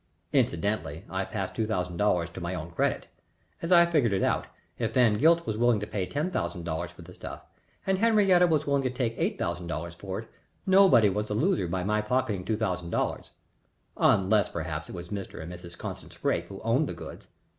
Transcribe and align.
Incidentally, 0.33 1.05
I 1.11 1.25
passed 1.25 1.53
two 1.55 1.67
thousand 1.67 1.97
dollars 1.97 2.31
to 2.31 2.41
my 2.41 2.55
own 2.55 2.71
credit. 2.71 3.05
As 3.61 3.71
I 3.71 3.85
figured 3.85 4.13
it 4.13 4.23
out, 4.23 4.47
if 4.79 4.95
Van 4.95 5.13
Gilt 5.13 5.45
was 5.45 5.57
willing 5.57 5.79
to 5.79 5.85
pay 5.85 6.07
ten 6.07 6.31
thousand 6.31 6.63
dollars 6.63 6.89
for 6.89 7.03
the 7.03 7.13
stuff, 7.13 7.43
and 7.85 7.99
Henriette 7.99 8.49
was 8.49 8.65
willing 8.65 8.81
to 8.81 8.89
take 8.89 9.13
eight 9.19 9.37
thousand 9.37 9.67
dollars 9.67 9.93
for 9.93 10.21
it, 10.21 10.27
nobody 10.65 11.07
was 11.09 11.27
the 11.27 11.35
loser 11.35 11.67
by 11.67 11.83
my 11.83 12.01
pocketing 12.01 12.43
two 12.43 12.57
thousand 12.57 12.89
dollars 12.89 13.29
unless, 13.95 14.49
perhaps, 14.49 14.89
it 14.89 14.95
was 14.95 15.09
Mr. 15.09 15.39
and 15.39 15.53
Mrs. 15.53 15.77
Constant 15.77 16.13
Scrappe 16.13 16.47
who 16.47 16.59
owned 16.63 16.89
the 16.89 16.95
goods. 16.95 17.27